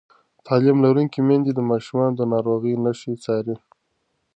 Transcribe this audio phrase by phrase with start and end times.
[0.47, 3.55] تعلیم لرونکې میندې د ماشومانو د ناروغۍ نښې څاري.